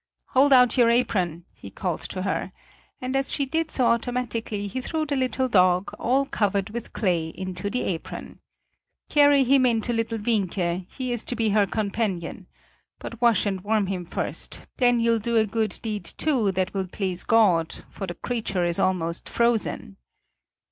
[0.29, 2.53] "Hold out your apron!" he called to her,
[2.99, 7.27] and as she did so automatically, he threw the little dog, all covered with clay,
[7.29, 8.39] into the apron.
[9.09, 12.47] "Carry him in to little Wienke; he is to be her companion!
[12.97, 16.87] But wash and warm him first; then you'll do a good deed, too, that will
[16.87, 19.97] please God, for the creature is almost frozen!"